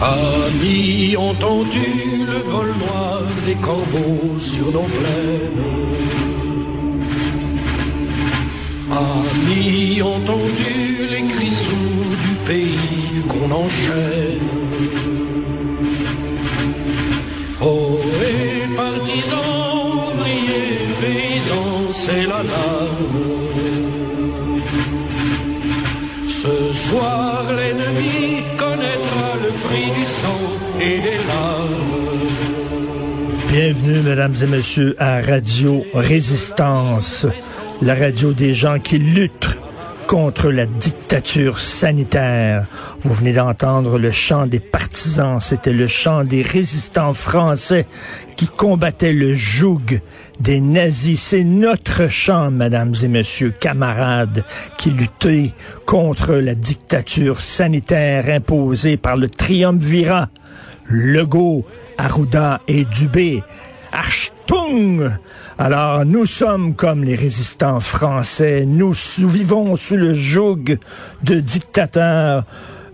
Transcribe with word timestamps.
Amis 0.00 1.16
ont 1.16 1.30
entendu 1.30 2.24
le 2.24 2.38
vol 2.38 2.68
noir 2.78 3.22
des 3.44 3.56
corbeaux 3.56 4.38
sur 4.38 4.66
nos 4.66 4.82
plaines. 4.82 5.64
Amis 8.92 10.00
ont 10.00 10.14
entendu 10.14 11.08
les 11.10 11.26
cris 11.26 11.50
sourds 11.50 12.16
du 12.26 12.34
pays 12.46 13.22
qu'on 13.26 13.50
enchaîne? 13.50 15.27
Bienvenue, 33.60 34.02
mesdames 34.02 34.36
et 34.40 34.46
messieurs, 34.46 34.94
à 35.00 35.20
Radio 35.20 35.84
Résistance, 35.92 37.26
la 37.82 37.96
radio 37.96 38.32
des 38.32 38.54
gens 38.54 38.78
qui 38.78 38.98
luttent 38.98 39.57
contre 40.08 40.50
la 40.50 40.64
dictature 40.64 41.60
sanitaire. 41.60 42.66
Vous 43.02 43.12
venez 43.12 43.34
d'entendre 43.34 43.98
le 43.98 44.10
chant 44.10 44.46
des 44.46 44.58
partisans, 44.58 45.38
c'était 45.38 45.74
le 45.74 45.86
chant 45.86 46.24
des 46.24 46.40
résistants 46.40 47.12
français 47.12 47.86
qui 48.34 48.46
combattaient 48.46 49.12
le 49.12 49.34
joug 49.34 50.00
des 50.40 50.60
nazis. 50.62 51.20
C'est 51.20 51.44
notre 51.44 52.08
chant, 52.08 52.50
mesdames 52.50 52.94
et 53.02 53.08
messieurs, 53.08 53.50
camarades, 53.50 54.44
qui 54.78 54.90
luttait 54.90 55.52
contre 55.84 56.36
la 56.36 56.54
dictature 56.54 57.42
sanitaire 57.42 58.30
imposée 58.30 58.96
par 58.96 59.18
le 59.18 59.28
triumvirat. 59.28 60.30
Legault, 60.86 61.66
Arruda 61.98 62.62
et 62.66 62.86
Dubé. 62.86 63.42
Achtung! 63.92 65.10
Alors, 65.58 66.04
nous 66.04 66.26
sommes 66.26 66.74
comme 66.74 67.04
les 67.04 67.14
résistants 67.14 67.80
français. 67.80 68.64
Nous 68.66 68.92
vivons 69.18 69.76
sous 69.76 69.96
le 69.96 70.14
joug 70.14 70.78
de 71.22 71.40
dictateurs. 71.40 72.44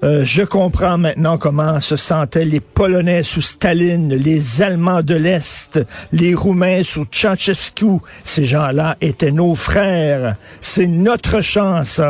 Euh, 0.05 0.23
je 0.23 0.43
comprends 0.43 0.99
maintenant 0.99 1.39
comment 1.39 1.81
se 1.81 1.97
sentaient 1.97 2.45
les 2.45 2.61
Polonais 2.61 3.23
sous 3.23 3.41
Staline, 3.41 4.15
les 4.15 4.61
Allemands 4.61 5.03
de 5.03 5.15
l'Est, 5.15 5.81
les 6.13 6.35
Roumains 6.35 6.85
sous 6.85 7.07
Ceausescu. 7.11 8.01
Ces 8.23 8.45
gens-là 8.45 8.97
étaient 9.01 9.33
nos 9.33 9.55
frères. 9.55 10.37
C'est 10.61 10.87
notre 10.87 11.41
chance. 11.41 12.03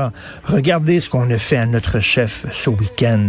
Regardez 0.45 0.99
ce 0.99 1.09
qu'on 1.09 1.31
a 1.31 1.39
fait 1.39 1.57
à 1.57 1.67
notre 1.67 2.01
chef 2.01 2.47
ce 2.53 2.71
week-end. 2.71 3.29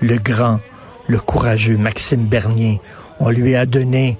Le 0.00 0.16
grand, 0.16 0.60
le 1.08 1.18
courageux 1.18 1.76
Maxime 1.76 2.24
Bernier. 2.24 2.80
On 3.20 3.28
lui 3.28 3.54
a 3.54 3.66
donné 3.66 4.16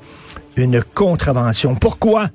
une 0.57 0.83
contravention. 0.83 1.75
Pourquoi? 1.75 2.29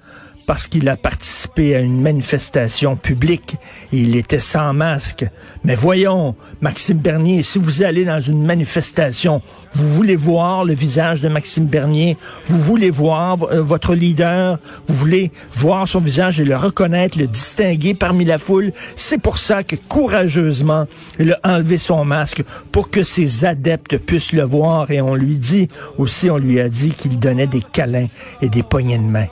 Parce 0.51 0.67
qu'il 0.67 0.89
a 0.89 0.97
participé 0.97 1.77
à 1.77 1.79
une 1.79 2.01
manifestation 2.01 2.97
publique 2.97 3.55
et 3.93 3.99
il 3.99 4.17
était 4.17 4.41
sans 4.41 4.73
masque. 4.73 5.25
Mais 5.63 5.75
voyons, 5.75 6.35
Maxime 6.59 6.97
Bernier, 6.97 7.41
si 7.41 7.57
vous 7.57 7.83
allez 7.83 8.03
dans 8.03 8.19
une 8.19 8.45
manifestation, 8.45 9.41
vous 9.71 9.87
voulez 9.87 10.17
voir 10.17 10.65
le 10.65 10.73
visage 10.73 11.21
de 11.21 11.29
Maxime 11.29 11.67
Bernier, 11.67 12.17
vous 12.47 12.59
voulez 12.59 12.89
voir 12.89 13.37
euh, 13.43 13.61
votre 13.61 13.95
leader, 13.95 14.59
vous 14.89 14.95
voulez 14.95 15.31
voir 15.53 15.87
son 15.87 16.01
visage 16.01 16.41
et 16.41 16.43
le 16.43 16.57
reconnaître, 16.57 17.17
le 17.17 17.27
distinguer 17.27 17.93
parmi 17.93 18.25
la 18.25 18.37
foule. 18.37 18.73
C'est 18.97 19.21
pour 19.21 19.37
ça 19.37 19.63
que 19.63 19.77
courageusement, 19.77 20.85
il 21.17 21.31
a 21.31 21.39
enlevé 21.45 21.77
son 21.77 22.03
masque 22.03 22.43
pour 22.73 22.89
que 22.89 23.05
ses 23.05 23.45
adeptes 23.45 23.97
puissent 23.99 24.33
le 24.33 24.43
voir 24.43 24.91
et 24.91 24.99
on 24.99 25.15
lui 25.15 25.37
dit 25.37 25.69
aussi, 25.97 26.29
on 26.29 26.37
lui 26.37 26.59
a 26.59 26.67
dit 26.67 26.89
qu'il 26.89 27.19
donnait 27.19 27.47
des 27.47 27.61
câlins 27.61 28.07
et 28.41 28.49
des 28.49 28.63
poignées 28.63 28.97
de 28.97 29.03
main. 29.03 29.27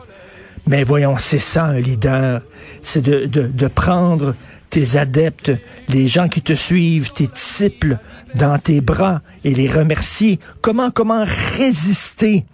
Mais 0.69 0.83
voyons, 0.83 1.15
c'est 1.17 1.39
ça 1.39 1.65
un 1.65 1.79
leader, 1.79 2.41
c'est 2.83 3.01
de, 3.01 3.25
de, 3.25 3.47
de 3.47 3.67
prendre 3.67 4.35
tes 4.69 4.97
adeptes, 4.97 5.51
les 5.87 6.07
gens 6.07 6.27
qui 6.27 6.43
te 6.43 6.53
suivent, 6.53 7.11
tes 7.11 7.25
disciples 7.25 7.97
dans 8.35 8.59
tes 8.59 8.79
bras 8.79 9.23
et 9.43 9.55
les 9.55 9.67
remercier. 9.67 10.39
Comment, 10.61 10.91
comment 10.91 11.25
résister 11.57 12.45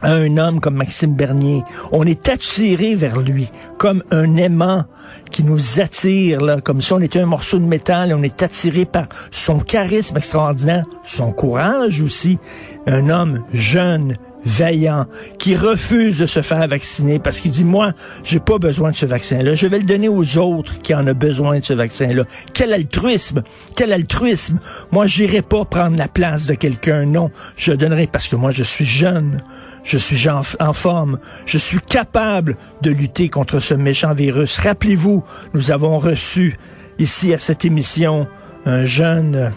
à 0.00 0.12
un 0.12 0.38
homme 0.38 0.58
comme 0.58 0.76
Maxime 0.76 1.14
Bernier? 1.14 1.62
On 1.92 2.06
est 2.06 2.30
attiré 2.30 2.94
vers 2.94 3.20
lui 3.20 3.50
comme 3.76 4.02
un 4.10 4.36
aimant 4.36 4.86
qui 5.30 5.44
nous 5.44 5.82
attire, 5.82 6.40
là, 6.40 6.62
comme 6.62 6.80
si 6.80 6.94
on 6.94 7.00
était 7.00 7.20
un 7.20 7.26
morceau 7.26 7.58
de 7.58 7.66
métal 7.66 8.10
et 8.10 8.14
on 8.14 8.22
est 8.22 8.42
attiré 8.42 8.86
par 8.86 9.06
son 9.30 9.58
charisme 9.58 10.16
extraordinaire, 10.16 10.86
son 11.02 11.30
courage 11.30 12.00
aussi. 12.00 12.38
Un 12.86 13.10
homme 13.10 13.44
jeune, 13.52 14.16
vaillant, 14.44 15.06
qui 15.38 15.56
refuse 15.56 16.18
de 16.18 16.26
se 16.26 16.42
faire 16.42 16.66
vacciner 16.68 17.18
parce 17.18 17.40
qu'il 17.40 17.50
dit, 17.50 17.64
moi, 17.64 17.92
j'ai 18.22 18.40
pas 18.40 18.58
besoin 18.58 18.90
de 18.90 18.96
ce 18.96 19.06
vaccin-là. 19.06 19.54
Je 19.54 19.66
vais 19.66 19.78
le 19.78 19.84
donner 19.84 20.08
aux 20.08 20.38
autres 20.38 20.80
qui 20.82 20.94
en 20.94 21.06
ont 21.06 21.14
besoin 21.14 21.58
de 21.58 21.64
ce 21.64 21.72
vaccin-là. 21.72 22.24
Quel 22.52 22.72
altruisme! 22.72 23.42
Quel 23.76 23.92
altruisme! 23.92 24.58
Moi, 24.92 25.06
j'irai 25.06 25.42
pas 25.42 25.64
prendre 25.64 25.96
la 25.96 26.08
place 26.08 26.46
de 26.46 26.54
quelqu'un. 26.54 27.06
Non, 27.06 27.30
je 27.56 27.72
donnerai 27.72 28.06
parce 28.06 28.28
que 28.28 28.36
moi, 28.36 28.50
je 28.50 28.62
suis 28.62 28.84
jeune. 28.84 29.42
Je 29.82 29.98
suis 29.98 30.28
en, 30.28 30.42
en 30.60 30.72
forme. 30.72 31.18
Je 31.46 31.58
suis 31.58 31.80
capable 31.80 32.56
de 32.82 32.90
lutter 32.90 33.28
contre 33.28 33.60
ce 33.60 33.74
méchant 33.74 34.14
virus. 34.14 34.58
Rappelez-vous, 34.58 35.24
nous 35.54 35.70
avons 35.70 35.98
reçu 35.98 36.58
ici 36.98 37.34
à 37.34 37.38
cette 37.38 37.64
émission 37.64 38.26
un 38.66 38.84
jeune 38.84 39.52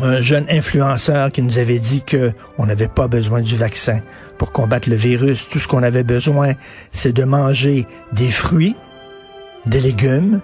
un 0.00 0.20
jeune 0.20 0.46
influenceur 0.48 1.30
qui 1.30 1.42
nous 1.42 1.58
avait 1.58 1.78
dit 1.78 2.02
que 2.02 2.32
on 2.56 2.66
n'avait 2.66 2.88
pas 2.88 3.08
besoin 3.08 3.40
du 3.40 3.56
vaccin 3.56 4.00
pour 4.36 4.52
combattre 4.52 4.88
le 4.88 4.96
virus. 4.96 5.48
Tout 5.48 5.58
ce 5.58 5.66
qu'on 5.66 5.82
avait 5.82 6.04
besoin, 6.04 6.54
c'est 6.92 7.12
de 7.12 7.24
manger 7.24 7.86
des 8.12 8.30
fruits, 8.30 8.76
des 9.66 9.80
légumes, 9.80 10.40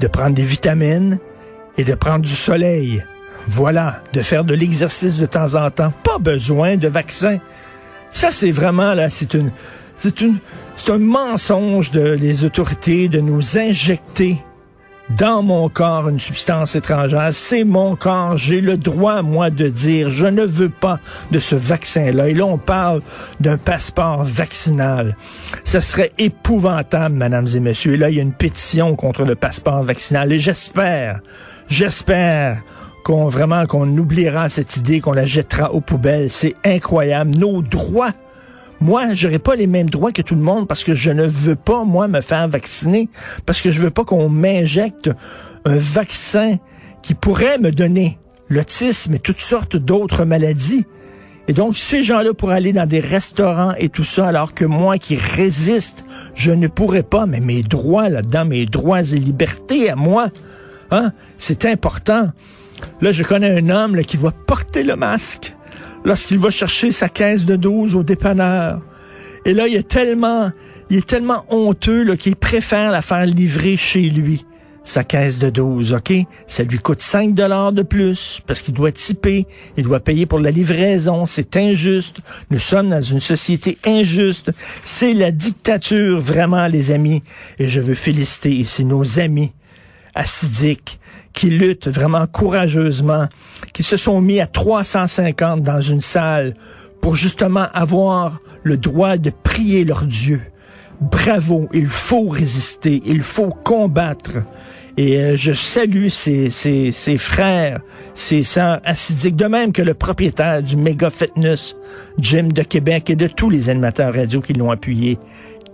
de 0.00 0.06
prendre 0.06 0.34
des 0.34 0.42
vitamines 0.42 1.18
et 1.76 1.84
de 1.84 1.94
prendre 1.94 2.24
du 2.24 2.34
soleil. 2.34 3.04
Voilà, 3.46 4.02
de 4.12 4.20
faire 4.20 4.44
de 4.44 4.54
l'exercice 4.54 5.16
de 5.16 5.26
temps 5.26 5.54
en 5.54 5.70
temps. 5.70 5.92
Pas 6.02 6.18
besoin 6.18 6.76
de 6.76 6.88
vaccin. 6.88 7.38
Ça, 8.10 8.30
c'est 8.30 8.50
vraiment, 8.50 8.94
là, 8.94 9.10
c'est 9.10 9.34
une, 9.34 9.52
c'est 9.96 10.20
une, 10.20 10.38
c'est 10.76 10.92
un 10.92 10.98
mensonge 10.98 11.90
de 11.90 12.10
les 12.12 12.44
autorités 12.44 13.08
de 13.08 13.20
nous 13.20 13.58
injecter 13.58 14.38
dans 15.16 15.42
mon 15.42 15.68
corps 15.68 16.08
une 16.08 16.20
substance 16.20 16.76
étrangère. 16.76 17.30
C'est 17.32 17.64
mon 17.64 17.96
corps. 17.96 18.36
J'ai 18.36 18.60
le 18.60 18.76
droit, 18.76 19.22
moi, 19.22 19.50
de 19.50 19.68
dire 19.68 20.10
je 20.10 20.26
ne 20.26 20.44
veux 20.44 20.68
pas 20.68 21.00
de 21.30 21.38
ce 21.38 21.56
vaccin-là. 21.56 22.28
Et 22.28 22.34
là, 22.34 22.44
on 22.44 22.58
parle 22.58 23.02
d'un 23.40 23.56
passeport 23.56 24.22
vaccinal. 24.22 25.16
Ce 25.64 25.80
serait 25.80 26.12
épouvantable, 26.18 27.16
mesdames 27.16 27.48
et 27.54 27.60
messieurs. 27.60 27.94
Et 27.94 27.96
là, 27.98 28.10
il 28.10 28.16
y 28.16 28.20
a 28.20 28.22
une 28.22 28.32
pétition 28.32 28.96
contre 28.96 29.24
le 29.24 29.34
passeport 29.34 29.82
vaccinal. 29.82 30.32
Et 30.32 30.38
j'espère, 30.38 31.20
j'espère 31.68 32.62
qu'on 33.04 33.28
vraiment 33.28 33.64
qu'on 33.66 33.88
oubliera 33.96 34.48
cette 34.48 34.76
idée, 34.76 35.00
qu'on 35.00 35.12
la 35.12 35.24
jettera 35.24 35.72
aux 35.72 35.80
poubelles. 35.80 36.30
C'est 36.30 36.54
incroyable. 36.64 37.36
Nos 37.36 37.62
droits 37.62 38.12
moi, 38.80 39.14
j'aurais 39.14 39.38
pas 39.38 39.56
les 39.56 39.66
mêmes 39.66 39.90
droits 39.90 40.12
que 40.12 40.22
tout 40.22 40.34
le 40.34 40.40
monde 40.40 40.68
parce 40.68 40.84
que 40.84 40.94
je 40.94 41.10
ne 41.10 41.26
veux 41.26 41.56
pas, 41.56 41.84
moi, 41.84 42.06
me 42.06 42.20
faire 42.20 42.48
vacciner, 42.48 43.08
parce 43.44 43.60
que 43.60 43.72
je 43.72 43.82
veux 43.82 43.90
pas 43.90 44.04
qu'on 44.04 44.28
m'injecte 44.28 45.10
un 45.64 45.76
vaccin 45.76 46.56
qui 47.02 47.14
pourrait 47.14 47.58
me 47.58 47.72
donner 47.72 48.18
l'autisme 48.48 49.14
et 49.14 49.18
toutes 49.18 49.40
sortes 49.40 49.76
d'autres 49.76 50.24
maladies. 50.24 50.86
Et 51.48 51.54
donc, 51.54 51.76
ces 51.76 52.02
gens-là 52.02 52.34
pourraient 52.34 52.56
aller 52.56 52.72
dans 52.72 52.86
des 52.86 53.00
restaurants 53.00 53.72
et 53.78 53.88
tout 53.88 54.04
ça, 54.04 54.28
alors 54.28 54.54
que 54.54 54.64
moi 54.64 54.98
qui 54.98 55.16
résiste, 55.16 56.04
je 56.34 56.52
ne 56.52 56.68
pourrais 56.68 57.02
pas, 57.02 57.26
mais 57.26 57.40
mes 57.40 57.62
droits 57.62 58.08
là-dedans, 58.08 58.44
mes 58.44 58.66
droits 58.66 59.00
et 59.00 59.18
libertés 59.18 59.90
à 59.90 59.96
moi, 59.96 60.28
hein, 60.90 61.12
c'est 61.38 61.64
important. 61.64 62.30
Là, 63.00 63.12
je 63.12 63.22
connais 63.22 63.58
un 63.58 63.70
homme 63.70 64.00
qui 64.02 64.18
doit 64.18 64.32
porter 64.32 64.84
le 64.84 64.94
masque 64.94 65.54
lorsqu'il 66.04 66.38
va 66.38 66.50
chercher 66.50 66.92
sa 66.92 67.08
caisse 67.08 67.44
de 67.44 67.56
12 67.56 67.94
au 67.94 68.02
dépanneur. 68.02 68.80
Et 69.44 69.54
là, 69.54 69.66
il 69.66 69.76
est 69.76 69.88
tellement, 69.88 70.50
il 70.90 70.98
est 70.98 71.06
tellement 71.06 71.44
honteux 71.48 72.14
qu'il 72.16 72.36
préfère 72.36 72.90
la 72.90 73.02
faire 73.02 73.26
livrer 73.26 73.76
chez 73.76 74.10
lui. 74.10 74.44
sa 74.88 75.04
caisse 75.04 75.38
de 75.38 75.50
12, 75.50 75.92
OK? 75.92 76.12
Ça 76.46 76.62
lui 76.62 76.78
coûte 76.78 77.00
5 77.00 77.34
dollars 77.34 77.72
de 77.72 77.82
plus 77.82 78.40
parce 78.46 78.62
qu'il 78.62 78.74
doit 78.74 78.90
typer, 78.90 79.46
il 79.76 79.84
doit 79.84 80.00
payer 80.00 80.26
pour 80.26 80.38
la 80.38 80.50
livraison, 80.50 81.26
c'est 81.26 81.56
injuste. 81.56 82.20
Nous 82.50 82.58
sommes 82.58 82.88
dans 82.88 83.02
une 83.02 83.20
société 83.20 83.76
injuste. 83.84 84.50
C'est 84.84 85.12
la 85.12 85.30
dictature, 85.30 86.18
vraiment, 86.18 86.66
les 86.66 86.90
amis. 86.90 87.22
Et 87.58 87.68
je 87.68 87.80
veux 87.80 87.94
féliciter 87.94 88.50
ici 88.50 88.84
nos 88.84 89.18
amis 89.18 89.52
acidiques 90.14 90.98
qui 91.32 91.50
luttent 91.50 91.88
vraiment 91.88 92.26
courageusement, 92.26 93.28
qui 93.72 93.82
se 93.82 93.96
sont 93.96 94.20
mis 94.20 94.40
à 94.40 94.46
350 94.46 95.62
dans 95.62 95.80
une 95.80 96.00
salle 96.00 96.54
pour 97.00 97.16
justement 97.16 97.66
avoir 97.72 98.40
le 98.62 98.76
droit 98.76 99.16
de 99.16 99.30
prier 99.30 99.84
leur 99.84 100.04
Dieu. 100.04 100.42
Bravo, 101.00 101.68
il 101.72 101.86
faut 101.86 102.28
résister, 102.28 103.02
il 103.06 103.22
faut 103.22 103.50
combattre. 103.50 104.32
Et 104.96 105.16
euh, 105.20 105.36
je 105.36 105.52
salue 105.52 106.08
ses, 106.08 106.50
ses, 106.50 106.90
ses 106.90 107.18
frères, 107.18 107.80
ses 108.16 108.42
sœurs 108.42 108.80
acidiques, 108.84 109.36
de 109.36 109.46
même 109.46 109.70
que 109.70 109.80
le 109.80 109.94
propriétaire 109.94 110.60
du 110.60 110.76
Méga 110.76 111.08
Fitness 111.08 111.76
Gym 112.18 112.50
de 112.50 112.62
Québec 112.62 113.08
et 113.08 113.14
de 113.14 113.28
tous 113.28 113.48
les 113.48 113.70
animateurs 113.70 114.12
radio 114.12 114.40
qui 114.40 114.54
l'ont 114.54 114.72
appuyé. 114.72 115.18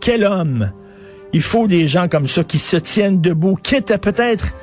Quel 0.01 0.25
homme! 0.25 0.71
Il 1.33 1.41
faut 1.41 1.67
des 1.67 1.89
gens 1.89 2.07
comme 2.07 2.29
ça 2.29 2.45
qui 2.45 2.59
se 2.59 2.77
tiennent 2.77 3.21
debout, 3.21 3.57
quitte 3.57 3.91
à 3.91 3.99
peut-être 3.99 4.55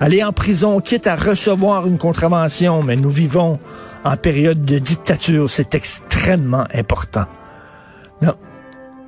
aller 0.00 0.24
en 0.24 0.32
prison, 0.32 0.80
quitte 0.80 1.06
à 1.06 1.14
recevoir 1.14 1.86
une 1.86 1.98
contravention, 1.98 2.82
mais 2.82 2.96
nous 2.96 3.10
vivons 3.10 3.60
en 4.02 4.16
période 4.16 4.64
de 4.64 4.78
dictature. 4.78 5.50
C'est 5.50 5.74
extrêmement 5.74 6.66
important. 6.74 7.26
Non. 8.22 8.34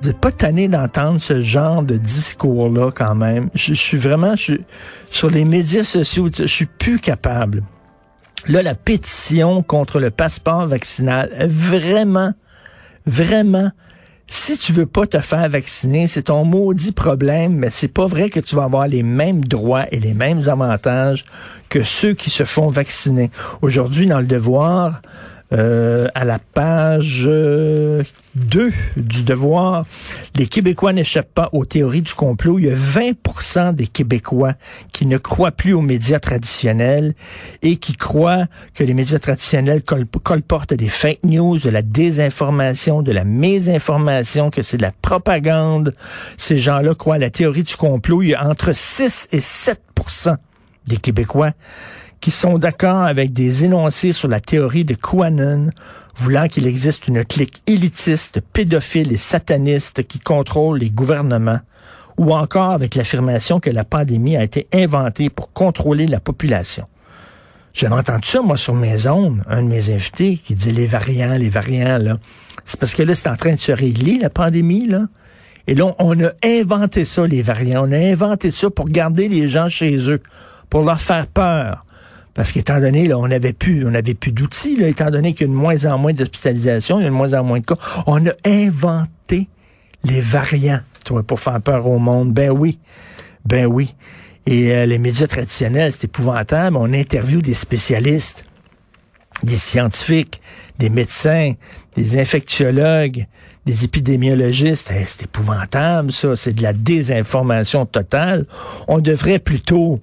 Vous 0.01 0.09
n'êtes 0.09 0.19
pas 0.19 0.31
tanné 0.31 0.67
d'entendre 0.67 1.19
ce 1.19 1.41
genre 1.41 1.81
de 1.81 1.97
discours-là 1.97 2.91
quand 2.91 3.15
même. 3.15 3.49
Je, 3.55 3.73
suis 3.73 3.97
vraiment, 3.97 4.35
sur 5.09 5.29
les 5.29 5.45
médias 5.45 5.83
sociaux, 5.83 6.29
je 6.33 6.45
suis 6.45 6.65
plus 6.65 6.99
capable. 6.99 7.63
Là, 8.47 8.61
la 8.61 8.75
pétition 8.75 9.63
contre 9.63 9.99
le 9.99 10.11
passeport 10.11 10.67
vaccinal, 10.67 11.31
vraiment, 11.47 12.33
vraiment, 13.05 13.71
si 14.27 14.57
tu 14.57 14.71
veux 14.71 14.85
pas 14.85 15.05
te 15.05 15.19
faire 15.19 15.47
vacciner, 15.49 16.07
c'est 16.07 16.23
ton 16.23 16.45
maudit 16.45 16.91
problème, 16.91 17.55
mais 17.55 17.69
c'est 17.69 17.87
pas 17.87 18.07
vrai 18.07 18.29
que 18.29 18.39
tu 18.39 18.55
vas 18.55 18.63
avoir 18.63 18.87
les 18.87 19.03
mêmes 19.03 19.43
droits 19.43 19.85
et 19.91 19.99
les 19.99 20.13
mêmes 20.13 20.47
avantages 20.47 21.25
que 21.69 21.83
ceux 21.83 22.13
qui 22.13 22.29
se 22.29 22.43
font 22.43 22.69
vacciner. 22.69 23.31
Aujourd'hui, 23.61 24.07
dans 24.07 24.19
le 24.19 24.25
devoir, 24.25 25.01
euh, 25.53 26.07
à 26.15 26.25
la 26.25 26.39
page 26.39 27.25
2 27.25 27.29
euh, 27.29 28.01
du 28.97 29.23
devoir, 29.23 29.85
les 30.35 30.47
Québécois 30.47 30.93
n'échappent 30.93 31.33
pas 31.33 31.49
aux 31.51 31.65
théories 31.65 32.01
du 32.01 32.13
complot. 32.13 32.57
Il 32.57 32.65
y 32.65 32.71
a 32.71 32.75
20 32.75 33.73
des 33.73 33.85
Québécois 33.85 34.53
qui 34.93 35.05
ne 35.05 35.17
croient 35.17 35.51
plus 35.51 35.73
aux 35.73 35.81
médias 35.81 36.19
traditionnels 36.19 37.13
et 37.61 37.75
qui 37.75 37.93
croient 37.93 38.47
que 38.73 38.83
les 38.83 38.95
médias 38.95 39.19
traditionnels 39.19 39.83
colportent 39.83 40.73
des 40.73 40.89
fake 40.89 41.23
news, 41.23 41.59
de 41.59 41.69
la 41.69 41.83
désinformation, 41.83 43.03
de 43.03 43.11
la 43.11 43.23
mésinformation, 43.23 44.49
que 44.49 44.63
c'est 44.63 44.77
de 44.77 44.81
la 44.81 44.93
propagande. 45.03 45.93
Ces 46.37 46.57
gens-là 46.57 46.95
croient 46.95 47.15
à 47.15 47.19
la 47.19 47.29
théorie 47.29 47.63
du 47.63 47.75
complot. 47.75 48.23
Il 48.23 48.29
y 48.29 48.33
a 48.33 48.47
entre 48.47 48.73
6 48.73 49.27
et 49.31 49.39
7% 49.39 50.35
des 50.87 50.97
Québécois 50.97 51.51
qui 52.23 52.31
sont 52.31 52.57
d'accord 52.57 53.01
avec 53.01 53.33
des 53.33 53.65
énoncés 53.65 54.13
sur 54.13 54.29
la 54.29 54.39
théorie 54.39 54.85
de 54.85 54.95
QAnon, 54.95 55.71
voulant 56.15 56.47
qu'il 56.47 56.65
existe 56.65 57.09
une 57.09 57.25
clique 57.25 57.61
élitiste, 57.67 58.39
pédophile 58.53 59.11
et 59.11 59.17
sataniste 59.17 60.07
qui 60.07 60.19
contrôle 60.19 60.79
les 60.79 60.89
gouvernements, 60.89 61.59
ou 62.17 62.33
encore 62.33 62.71
avec 62.71 62.95
l'affirmation 62.95 63.59
que 63.59 63.69
la 63.69 63.83
pandémie 63.83 64.37
a 64.37 64.43
été 64.43 64.67
inventée 64.73 65.29
pour 65.29 65.51
contrôler 65.51 66.07
la 66.07 66.21
population. 66.21 66.85
J'avais 67.73 67.95
entendu 67.95 68.25
ça, 68.25 68.41
moi, 68.41 68.55
sur 68.55 68.73
mes 68.73 69.05
ondes, 69.05 69.43
un 69.49 69.61
de 69.61 69.67
mes 69.67 69.93
invités 69.93 70.37
qui 70.37 70.55
disait 70.55 70.71
les 70.71 70.85
variants, 70.85 71.33
les 71.33 71.49
variants, 71.49 71.97
là. 71.97 72.19
C'est 72.63 72.79
parce 72.79 72.95
que 72.95 73.03
là, 73.03 73.15
c'est 73.15 73.27
en 73.27 73.35
train 73.35 73.55
de 73.55 73.59
se 73.59 73.73
régler, 73.73 74.17
la 74.17 74.29
pandémie, 74.29 74.87
là. 74.87 75.07
Et 75.67 75.75
là, 75.75 75.93
on 75.99 76.17
a 76.23 76.31
inventé 76.41 77.03
ça, 77.03 77.27
les 77.27 77.41
variants. 77.41 77.85
On 77.85 77.91
a 77.91 77.97
inventé 77.97 78.49
ça 78.49 78.69
pour 78.69 78.85
garder 78.85 79.27
les 79.27 79.49
gens 79.49 79.67
chez 79.67 80.09
eux, 80.09 80.21
pour 80.69 80.83
leur 80.83 81.01
faire 81.01 81.27
peur, 81.27 81.85
parce 82.33 82.51
qu'étant 82.51 82.79
donné, 82.79 83.05
là, 83.05 83.17
on 83.17 83.27
n'avait 83.27 83.53
plus, 83.53 83.85
on 83.85 83.91
n'avait 83.91 84.15
plus 84.15 84.31
d'outils, 84.31 84.77
étant 84.81 85.11
donné 85.11 85.33
qu'il 85.33 85.47
y 85.47 85.49
a 85.49 85.53
de 85.53 85.57
moins 85.57 85.85
en 85.85 85.97
moins 85.97 86.13
d'hospitalisation, 86.13 86.99
il 86.99 87.03
y 87.03 87.05
a 87.05 87.09
de 87.09 87.15
moins 87.15 87.33
en 87.33 87.43
moins 87.43 87.59
de 87.59 87.65
cas. 87.65 87.77
On 88.07 88.25
a 88.25 88.31
inventé 88.45 89.47
les 90.03 90.19
variants, 90.19 90.81
tu 91.05 91.13
pour 91.23 91.39
faire 91.39 91.61
peur 91.61 91.87
au 91.87 91.99
monde. 91.99 92.33
Ben 92.33 92.49
oui, 92.49 92.79
ben 93.45 93.65
oui. 93.65 93.95
Et 94.45 94.73
euh, 94.73 94.85
les 94.85 94.97
médias 94.97 95.27
traditionnels, 95.27 95.93
c'est 95.93 96.05
épouvantable. 96.05 96.75
On 96.75 96.91
interviewe 96.91 97.41
des 97.41 97.53
spécialistes, 97.53 98.45
des 99.43 99.57
scientifiques, 99.57 100.41
des 100.79 100.89
médecins, 100.89 101.53
des 101.95 102.19
infectiologues, 102.19 103.27
des 103.65 103.85
épidémiologistes. 103.85 104.91
c'est 105.05 105.23
épouvantable, 105.23 106.11
ça. 106.11 106.35
C'est 106.35 106.53
de 106.53 106.63
la 106.63 106.73
désinformation 106.73 107.85
totale. 107.85 108.45
On 108.87 108.99
devrait 108.99 109.39
plutôt 109.39 110.01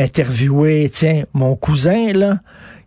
interviewé, 0.00 0.90
tiens, 0.92 1.24
mon 1.32 1.56
cousin, 1.56 2.12
là, 2.12 2.40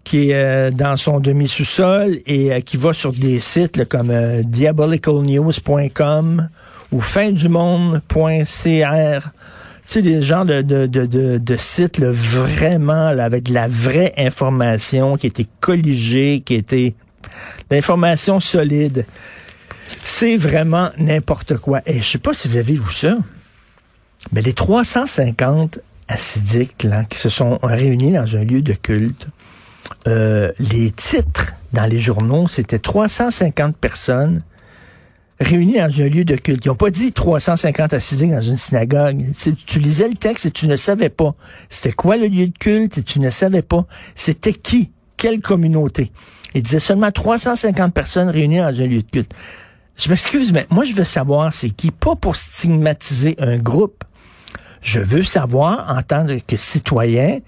qui 0.04 0.30
est 0.30 0.33
euh, 0.33 0.71
dans 0.71 0.98
son 0.98 1.19
demi-sous-sol 1.19 2.19
et 2.25 2.51
euh, 2.51 2.62
qui 2.62 2.77
va 2.77 2.94
sur 2.94 3.13
des 3.13 3.39
sites 3.39 3.88
comme 3.88 4.10
euh, 4.12 4.42
diabolicalnews.com 4.44 6.50
ou 6.92 7.01
findumonde.cr. 7.01 9.30
Tu 9.86 9.86
sais, 9.86 10.01
des 10.01 10.21
genres 10.21 10.45
de, 10.45 10.62
de, 10.62 10.88
de, 10.88 11.38
de, 11.38 11.57
sites 11.57 12.01
vraiment 12.01 13.07
avec 13.07 13.44
de 13.44 13.54
la 13.54 13.68
vraie 13.68 14.13
information 14.18 15.18
qui 15.18 15.27
était 15.27 15.48
colligée, 15.60 16.42
qui 16.45 16.56
était 16.56 16.94
l'information 17.69 18.39
solide. 18.39 19.06
C'est 20.01 20.38
vraiment 20.38 20.89
n'importe 20.98 21.57
quoi. 21.57 21.81
Et 21.86 22.00
je 22.00 22.12
sais 22.12 22.18
pas 22.18 22.33
si 22.33 22.48
vous 22.48 22.56
avez 22.57 22.75
vu 22.75 22.94
ça, 22.94 23.18
mais 24.31 24.42
les 24.42 24.54
350 24.54 25.80
acidiques 26.13 26.83
là, 26.83 27.04
qui 27.06 27.18
se 27.18 27.30
sont 27.30 27.60
réunis 27.63 28.12
dans 28.12 28.36
un 28.36 28.44
lieu 28.44 28.62
de 28.62 28.74
culte. 28.74 29.27
Euh, 30.07 30.51
les 30.60 30.92
titres 30.92 31.54
dans 31.74 31.86
les 31.86 31.98
journaux, 31.98 32.48
c'était 32.48 32.80
350 32.80 33.75
personnes 33.75 34.44
réunies 35.39 35.77
dans 35.77 36.01
un 36.01 36.10
lieu 36.10 36.24
de 36.24 36.36
culte. 36.36 36.65
Ils 36.65 36.68
n'ont 36.68 36.75
pas 36.75 36.92
dit 36.92 37.12
350 37.12 37.94
acidiques 37.94 38.31
dans 38.31 38.42
une 38.42 38.57
synagogue. 38.57 39.25
Tu 39.65 39.80
lisais 39.80 40.07
le 40.07 40.15
texte 40.15 40.46
et 40.46 40.51
tu 40.51 40.67
ne 40.67 40.75
savais 40.75 41.10
pas. 41.10 41.34
C'était 41.70 41.91
quoi 41.91 42.15
le 42.15 42.27
lieu 42.27 42.48
de 42.48 42.58
culte 42.58 43.00
et 43.00 43.03
tu 43.03 43.20
ne 43.20 43.29
savais 43.29 43.63
pas. 43.63 43.86
C'était 44.15 44.53
qui? 44.53 44.91
Quelle 45.17 45.41
communauté? 45.41 46.12
Ils 46.53 46.62
disaient 46.62 46.79
seulement 46.79 47.12
350 47.12 47.93
personnes 47.93 48.29
réunies 48.29 48.60
dans 48.60 48.67
un 48.67 48.88
lieu 48.88 49.01
de 49.01 49.10
culte. 49.10 49.34
Je 49.96 50.10
m'excuse, 50.10 50.53
mais 50.53 50.65
moi, 50.70 50.86
je 50.86 50.93
veux 50.93 51.03
savoir 51.03 51.53
c'est 51.53 51.70
qui. 51.72 51.91
Pas 51.91 52.15
pour 52.15 52.36
stigmatiser 52.36 53.36
un 53.39 53.58
groupe, 53.58 54.03
je 54.84 55.00
veux 55.00 55.24
savoir, 55.24 55.90
en 55.90 56.02
tant 56.04 56.28
que 56.46 56.58
citoyen, 56.58 57.40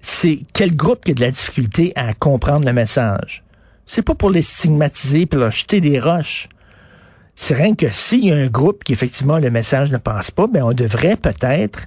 c'est 0.00 0.38
quel 0.54 0.74
groupe 0.74 1.04
qui 1.04 1.10
a 1.10 1.14
de 1.14 1.20
la 1.20 1.30
difficulté 1.30 1.92
à 1.96 2.14
comprendre 2.14 2.64
le 2.64 2.72
message. 2.72 3.44
C'est 3.86 4.02
pas 4.02 4.14
pour 4.14 4.30
les 4.30 4.40
stigmatiser 4.40 5.26
puis 5.26 5.38
leur 5.38 5.50
jeter 5.50 5.80
des 5.80 5.98
roches. 5.98 6.48
C'est 7.34 7.54
rien 7.54 7.74
que 7.74 7.90
s'il 7.90 8.24
y 8.24 8.32
a 8.32 8.36
un 8.36 8.46
groupe 8.46 8.84
qui 8.84 8.92
effectivement 8.92 9.38
le 9.38 9.50
message 9.50 9.90
ne 9.90 9.98
passe 9.98 10.30
pas, 10.30 10.46
ben 10.46 10.62
on 10.62 10.72
devrait 10.72 11.16
peut-être 11.16 11.86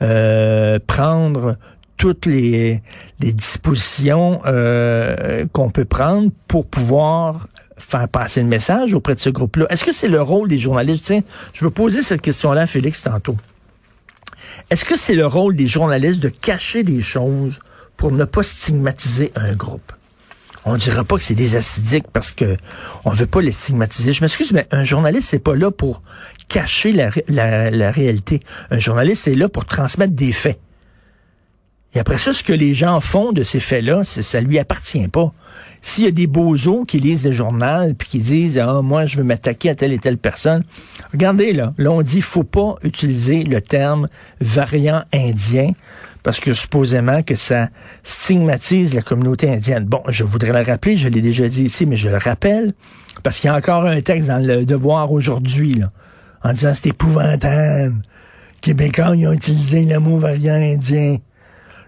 euh, 0.00 0.78
prendre 0.86 1.56
toutes 1.96 2.24
les, 2.24 2.82
dispositions 3.18 4.40
euh, 4.46 5.44
qu'on 5.52 5.70
peut 5.70 5.84
prendre 5.84 6.30
pour 6.46 6.66
pouvoir 6.66 7.48
faire 7.76 8.08
passer 8.08 8.42
le 8.42 8.48
message 8.48 8.94
auprès 8.94 9.14
de 9.14 9.20
ce 9.20 9.30
groupe-là. 9.30 9.66
Est-ce 9.70 9.84
que 9.84 9.92
c'est 9.92 10.08
le 10.08 10.22
rôle 10.22 10.48
des 10.48 10.58
journalistes? 10.58 11.06
Tiens, 11.06 11.22
je 11.52 11.64
veux 11.64 11.70
poser 11.70 12.02
cette 12.02 12.20
question-là 12.20 12.66
Félix 12.66 13.02
tantôt. 13.02 13.36
Est-ce 14.70 14.84
que 14.84 14.96
c'est 14.96 15.14
le 15.14 15.26
rôle 15.26 15.56
des 15.56 15.68
journalistes 15.68 16.20
de 16.20 16.28
cacher 16.28 16.82
des 16.82 17.00
choses 17.00 17.60
pour 17.96 18.12
ne 18.12 18.24
pas 18.24 18.42
stigmatiser 18.42 19.32
un 19.34 19.54
groupe? 19.54 19.92
On 20.64 20.74
ne 20.74 20.78
dira 20.78 21.04
pas 21.04 21.16
que 21.16 21.22
c'est 21.22 21.34
des 21.34 21.56
acidiques 21.56 22.08
parce 22.12 22.32
que 22.32 22.56
on 23.04 23.10
veut 23.10 23.26
pas 23.26 23.40
les 23.40 23.50
stigmatiser. 23.52 24.12
Je 24.12 24.22
m'excuse, 24.22 24.52
mais 24.52 24.66
un 24.70 24.84
journaliste, 24.84 25.30
c'est 25.30 25.38
pas 25.38 25.56
là 25.56 25.70
pour 25.70 26.02
cacher 26.48 26.92
la, 26.92 27.90
réalité. 27.90 28.40
Un 28.70 28.78
journaliste 28.78 29.26
est 29.26 29.34
là 29.34 29.48
pour 29.48 29.64
transmettre 29.64 30.12
des 30.12 30.32
faits. 30.32 30.60
Et 31.94 31.98
après 31.98 32.18
ça, 32.18 32.32
ce 32.32 32.44
que 32.44 32.52
les 32.52 32.72
gens 32.72 33.00
font 33.00 33.32
de 33.32 33.42
ces 33.42 33.58
faits-là, 33.58 34.04
ça 34.04 34.40
lui 34.40 34.58
appartient 34.58 35.08
pas. 35.08 35.32
S'il 35.82 36.04
y 36.04 36.06
a 36.06 36.12
des 36.12 36.26
bozos 36.26 36.84
qui 36.84 37.00
lisent 37.00 37.24
le 37.24 37.32
journal 37.32 37.94
puis 37.94 38.08
qui 38.08 38.18
disent 38.18 38.58
ah 38.58 38.80
moi 38.82 39.06
je 39.06 39.16
veux 39.16 39.24
m'attaquer 39.24 39.70
à 39.70 39.74
telle 39.74 39.92
et 39.92 39.98
telle 39.98 40.18
personne, 40.18 40.62
regardez 41.10 41.52
là, 41.52 41.72
là 41.78 41.90
on 41.90 42.02
dit 42.02 42.20
faut 42.20 42.44
pas 42.44 42.74
utiliser 42.84 43.44
le 43.44 43.62
terme 43.62 44.08
variant 44.40 45.02
indien 45.12 45.72
parce 46.22 46.38
que 46.38 46.52
supposément 46.52 47.22
que 47.22 47.34
ça 47.34 47.70
stigmatise 48.02 48.94
la 48.94 49.00
communauté 49.00 49.50
indienne. 49.50 49.86
Bon, 49.86 50.02
je 50.08 50.22
voudrais 50.22 50.52
le 50.52 50.70
rappeler, 50.70 50.98
je 50.98 51.08
l'ai 51.08 51.22
déjà 51.22 51.48
dit 51.48 51.64
ici, 51.64 51.86
mais 51.86 51.96
je 51.96 52.10
le 52.10 52.18
rappelle 52.18 52.74
parce 53.22 53.40
qu'il 53.40 53.48
y 53.48 53.52
a 53.52 53.56
encore 53.56 53.86
un 53.86 54.00
texte 54.02 54.28
dans 54.28 54.38
le 54.38 54.64
Devoir 54.66 55.10
aujourd'hui 55.10 55.80
en 56.44 56.52
disant 56.52 56.72
c'est 56.74 56.88
épouvantable 56.88 57.96
Québécois, 58.60 59.16
ils 59.16 59.26
ont 59.26 59.32
utilisé 59.32 59.84
le 59.86 59.98
mot 59.98 60.18
variant 60.18 60.54
indien. 60.54 61.16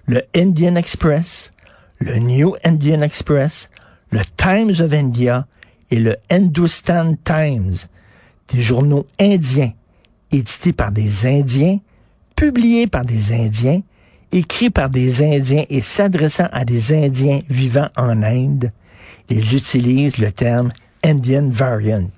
Le 0.06 0.22
Indian 0.34 0.74
Express, 0.76 1.52
le 1.98 2.18
New 2.18 2.56
Indian 2.64 3.02
Express, 3.02 3.70
le 4.10 4.20
Times 4.36 4.84
of 4.84 4.92
India 4.92 5.46
et 5.90 6.00
le 6.00 6.16
Hindustan 6.30 7.14
Times, 7.24 7.74
des 8.52 8.62
journaux 8.62 9.06
indiens, 9.20 9.72
édités 10.32 10.72
par 10.72 10.90
des 10.90 11.26
Indiens, 11.26 11.78
publiés 12.34 12.86
par 12.86 13.04
des 13.04 13.32
Indiens, 13.32 13.82
écrits 14.32 14.70
par 14.70 14.90
des 14.90 15.22
Indiens 15.22 15.64
et 15.68 15.80
s'adressant 15.80 16.48
à 16.52 16.64
des 16.64 16.92
Indiens 16.92 17.40
vivant 17.48 17.88
en 17.96 18.22
Inde, 18.22 18.72
ils 19.28 19.54
utilisent 19.54 20.18
le 20.18 20.32
terme 20.32 20.70
Indian 21.04 21.48
Variant. 21.48 22.10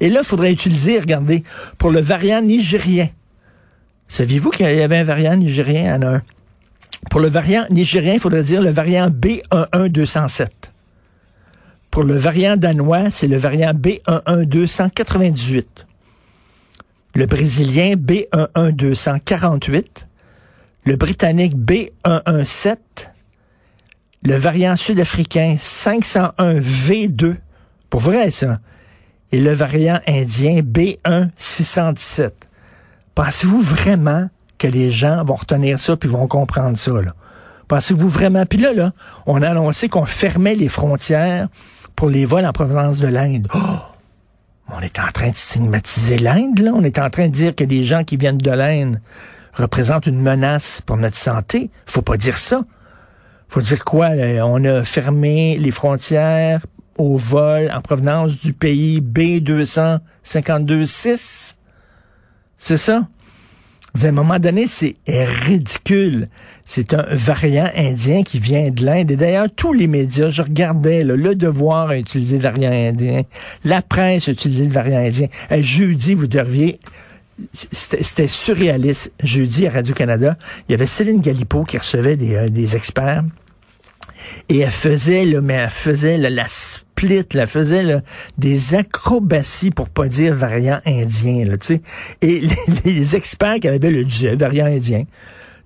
Et 0.00 0.08
là, 0.08 0.20
il 0.22 0.26
faudrait 0.26 0.52
utiliser, 0.52 0.98
regardez, 0.98 1.44
pour 1.78 1.90
le 1.90 2.00
variant 2.00 2.42
nigérien. 2.42 3.08
Saviez-vous 4.08 4.50
qu'il 4.50 4.66
y 4.66 4.82
avait 4.82 4.98
un 4.98 5.04
variant 5.04 5.36
nigérien 5.36 5.96
en 5.96 6.14
un? 6.14 6.22
Pour 7.08 7.20
le 7.20 7.28
variant 7.28 7.64
nigérien, 7.70 8.14
il 8.14 8.20
faudrait 8.20 8.42
dire 8.42 8.60
le 8.60 8.70
variant 8.70 9.08
B11207. 9.08 10.48
Pour 11.90 12.04
le 12.04 12.16
variant 12.16 12.56
danois, 12.56 13.10
c'est 13.10 13.26
le 13.26 13.36
variant 13.36 13.72
B11298. 13.72 15.64
Le 17.14 17.26
brésilien 17.26 17.94
B11248. 17.94 19.84
Le 20.84 20.96
britannique 20.96 21.56
B117. 21.56 22.76
Le 24.22 24.34
variant 24.36 24.76
sud-africain 24.76 25.56
501V2. 25.58 27.36
Pour 27.88 28.00
vrai, 28.00 28.30
ça. 28.30 28.60
Et 29.32 29.40
le 29.40 29.52
variant 29.52 30.00
indien 30.06 30.60
B1617. 30.60 32.30
Pensez-vous 33.14 33.60
vraiment 33.60 34.28
que 34.60 34.68
les 34.68 34.92
gens 34.92 35.24
vont 35.24 35.34
retenir 35.34 35.80
ça 35.80 35.96
puis 35.96 36.08
vont 36.08 36.28
comprendre 36.28 36.78
ça, 36.78 36.92
là? 36.92 37.16
Pensez-vous 37.66 38.08
vraiment? 38.08 38.46
Puis 38.46 38.58
là, 38.58 38.72
là, 38.72 38.92
on 39.26 39.42
a 39.42 39.48
annoncé 39.48 39.88
qu'on 39.88 40.04
fermait 40.04 40.54
les 40.54 40.68
frontières 40.68 41.48
pour 41.96 42.08
les 42.08 42.24
vols 42.24 42.44
en 42.44 42.52
provenance 42.52 42.98
de 42.98 43.08
l'Inde. 43.08 43.48
Oh! 43.54 43.78
On 44.72 44.80
est 44.80 44.98
en 44.98 45.08
train 45.12 45.30
de 45.30 45.36
stigmatiser 45.36 46.18
l'Inde, 46.18 46.58
là. 46.60 46.72
On 46.74 46.84
est 46.84 46.98
en 46.98 47.08
train 47.10 47.28
de 47.28 47.32
dire 47.32 47.56
que 47.56 47.64
les 47.64 47.82
gens 47.82 48.04
qui 48.04 48.16
viennent 48.16 48.38
de 48.38 48.50
l'Inde 48.50 49.00
représentent 49.54 50.06
une 50.06 50.20
menace 50.20 50.80
pour 50.80 50.96
notre 50.96 51.16
santé. 51.16 51.70
Faut 51.86 52.02
pas 52.02 52.16
dire 52.16 52.38
ça. 52.38 52.62
Faut 53.48 53.62
dire 53.62 53.84
quoi? 53.84 54.10
On 54.44 54.64
a 54.64 54.84
fermé 54.84 55.58
les 55.58 55.72
frontières 55.72 56.64
aux 56.98 57.16
vols 57.16 57.72
en 57.72 57.80
provenance 57.80 58.38
du 58.38 58.52
pays 58.52 59.00
B252-6. 59.00 61.54
C'est 62.58 62.76
ça? 62.76 63.08
À 63.94 64.06
un 64.06 64.12
moment 64.12 64.38
donné, 64.38 64.66
c'est 64.66 64.96
ridicule. 65.08 66.28
C'est 66.64 66.94
un 66.94 67.06
variant 67.10 67.68
indien 67.76 68.22
qui 68.22 68.38
vient 68.38 68.70
de 68.70 68.84
l'Inde. 68.84 69.10
Et 69.10 69.16
d'ailleurs, 69.16 69.48
tous 69.54 69.72
les 69.72 69.88
médias, 69.88 70.30
je 70.30 70.42
regardais, 70.42 71.02
Le 71.02 71.34
Devoir 71.34 71.90
a 71.90 71.98
utilisé 71.98 72.36
le 72.36 72.42
variant 72.42 72.70
indien. 72.70 73.22
La 73.64 73.82
presse 73.82 74.28
a 74.28 74.32
utilisé 74.32 74.64
le 74.64 74.72
variant 74.72 75.00
indien. 75.00 75.26
Et 75.50 75.62
jeudi, 75.62 76.14
vous 76.14 76.26
devriez... 76.26 76.78
C'était 77.52 78.28
surréaliste. 78.28 79.12
Jeudi, 79.22 79.66
à 79.66 79.70
Radio-Canada, 79.70 80.36
il 80.68 80.72
y 80.72 80.74
avait 80.74 80.86
Céline 80.86 81.20
Galipo 81.20 81.64
qui 81.64 81.78
recevait 81.78 82.16
des, 82.16 82.34
euh, 82.34 82.48
des 82.48 82.76
experts. 82.76 83.24
Et 84.50 84.58
elle 84.58 84.70
faisait, 84.70 85.24
là, 85.24 85.40
mais 85.40 85.54
elle 85.54 85.70
faisait 85.70 86.18
la 86.18 86.28
split, 87.00 87.24
elle 87.34 87.46
faisait 87.46 88.02
des 88.38 88.74
acrobaties 88.74 89.70
pour 89.70 89.88
pas 89.88 90.08
dire 90.08 90.34
variant 90.34 90.80
indien. 90.84 91.44
Là, 91.44 91.56
et 92.22 92.42
les, 92.84 93.16
experts 93.16 93.56
qui 93.60 93.68
avaient 93.68 93.90
le 93.90 94.36
variant 94.36 94.66
indien, 94.66 95.04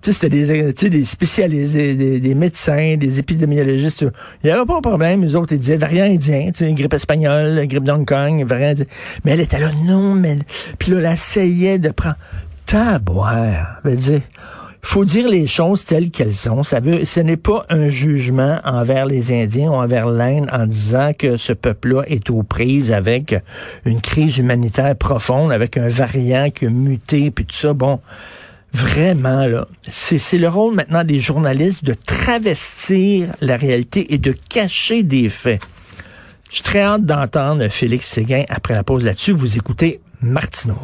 c'était 0.01 0.29
des, 0.29 0.73
des 0.73 1.05
spécialistes, 1.05 1.75
des, 1.75 2.35
médecins, 2.35 2.95
des 2.95 3.19
épidémiologistes. 3.19 4.05
Il 4.43 4.47
n'y 4.47 4.51
avait 4.51 4.65
pas 4.65 4.75
de 4.75 4.81
problème. 4.81 5.23
Les 5.23 5.35
autres, 5.35 5.53
ils 5.53 5.59
disaient 5.59 5.77
variant 5.77 6.05
indien, 6.05 6.51
grippe 6.73 6.93
espagnole, 6.93 7.65
grippe 7.67 7.83
d'Hong 7.83 8.05
Kong, 8.05 8.45
variant 8.45 8.75
Mais 9.23 9.31
elle 9.31 9.41
était 9.41 9.59
là, 9.59 9.71
non, 9.85 10.13
mais... 10.13 10.37
Puis 10.77 10.91
là, 10.91 10.99
elle 10.99 11.13
essayait 11.13 11.79
de 11.79 11.89
prendre... 11.89 12.17
Taboire, 12.65 13.79
veut 13.83 13.95
dire 13.95 14.21
faut 14.87 15.05
dire 15.05 15.27
les 15.27 15.47
choses 15.47 15.85
telles 15.85 16.11
qu'elles 16.11 16.35
sont. 16.35 16.63
Ça 16.63 16.79
veut, 16.79 17.05
ce 17.05 17.19
n'est 17.19 17.37
pas 17.37 17.65
un 17.69 17.89
jugement 17.89 18.59
envers 18.63 19.05
les 19.05 19.31
Indiens 19.31 19.69
ou 19.69 19.75
envers 19.75 20.07
l'Inde 20.07 20.47
en 20.51 20.65
disant 20.65 21.11
que 21.17 21.37
ce 21.37 21.53
peuple-là 21.53 22.03
est 22.07 22.29
aux 22.29 22.43
prises 22.43 22.91
avec 22.91 23.35
une 23.85 24.01
crise 24.01 24.37
humanitaire 24.37 24.95
profonde, 24.95 25.51
avec 25.51 25.77
un 25.77 25.87
variant 25.87 26.49
qui 26.49 26.67
a 26.67 26.69
muté, 26.69 27.31
puis 27.31 27.45
tout 27.45 27.55
ça. 27.55 27.73
Bon, 27.73 27.99
vraiment, 28.73 29.47
là, 29.47 29.67
c'est 29.87 30.37
le 30.37 30.47
rôle 30.47 30.75
maintenant 30.75 31.03
des 31.03 31.19
journalistes 31.19 31.83
de 31.83 31.93
travestir 31.93 33.29
la 33.41 33.57
réalité 33.57 34.13
et 34.13 34.17
de 34.17 34.35
cacher 34.49 35.03
des 35.03 35.29
faits. 35.29 35.61
Je 36.49 36.55
suis 36.55 36.63
très 36.63 36.81
hâte 36.81 37.05
d'entendre 37.05 37.67
Félix 37.69 38.07
Séguin 38.07 38.43
après 38.49 38.75
la 38.75 38.83
pause 38.83 39.03
là-dessus. 39.03 39.31
Vous 39.31 39.57
écoutez 39.57 39.99
Martineau. 40.21 40.77